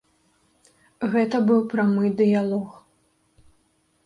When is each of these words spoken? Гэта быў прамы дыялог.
Гэта 1.15 1.41
быў 1.49 1.61
прамы 1.75 2.11
дыялог. 2.23 2.67